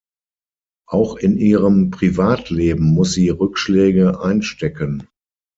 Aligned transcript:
Auch 0.89 1.15
in 1.15 1.37
ihrem 1.37 1.91
Privatleben 1.91 2.83
muss 2.85 3.11
sie 3.13 3.29
Rückschläge 3.29 4.19
einstecken. 4.19 5.07